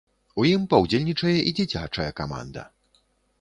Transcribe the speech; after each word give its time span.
У 0.43 0.45
ім 0.51 0.63
паўдзельнічае 0.71 1.35
і 1.49 1.53
дзіцячая 1.59 2.09
каманда. 2.21 2.65